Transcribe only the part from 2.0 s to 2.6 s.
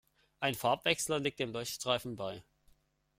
bei.